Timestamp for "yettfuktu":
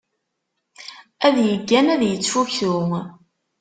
2.05-2.77